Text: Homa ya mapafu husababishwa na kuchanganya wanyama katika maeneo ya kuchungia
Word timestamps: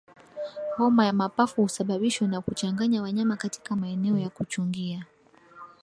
Homa 0.77 1.05
ya 1.05 1.13
mapafu 1.13 1.61
husababishwa 1.61 2.27
na 2.27 2.41
kuchanganya 2.41 3.01
wanyama 3.01 3.35
katika 3.37 3.75
maeneo 3.75 4.17
ya 4.17 4.29
kuchungia 4.29 5.05